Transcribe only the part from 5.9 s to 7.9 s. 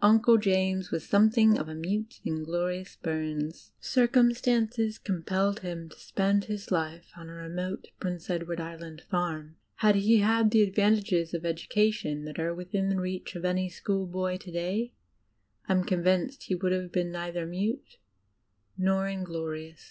to spend his life on a remote